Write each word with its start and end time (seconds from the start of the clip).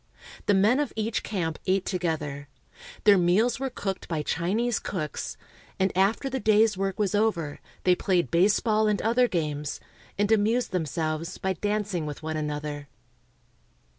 The 0.47 0.55
men 0.55 0.79
of 0.79 0.91
each 0.95 1.21
camp 1.21 1.59
ate 1.67 1.85
together. 1.85 2.47
Their 3.03 3.19
meals 3.19 3.59
were 3.59 3.69
cooked 3.69 4.07
by 4.07 4.23
Chinese 4.23 4.79
cooks; 4.79 5.37
and 5.79 5.95
after 5.95 6.27
the 6.27 6.39
day's 6.39 6.75
work 6.75 6.97
was 6.97 7.13
over 7.13 7.59
they 7.83 7.93
played 7.93 8.31
baseball 8.31 8.87
and 8.87 8.99
other 9.03 9.27
games, 9.27 9.79
and 10.17 10.31
amused 10.31 10.71
themselves 10.71 11.37
by 11.37 11.53
dancing 11.53 12.07
with 12.07 12.23
one 12.23 12.35
another. 12.35 12.87